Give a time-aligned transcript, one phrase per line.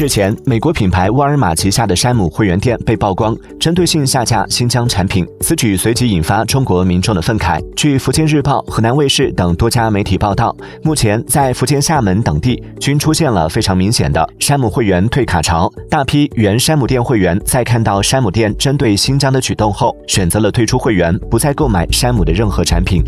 [0.00, 7.62] 日前美国品牌沃尔玛旗下的山姆会员店被曝光针对性下架新疆产品此举随即引发中国民众的愤慨。
[7.76, 15.70] 据福建日报河南卫视等多家媒体报道目前在福建厦门等地均出现了非常明显的山姆会员退卡潮。
[15.90, 23.04] 大批原山姆店会员在看到山姆店针对新疆的举动后选择了退出会员不再购买山姆的任何产品。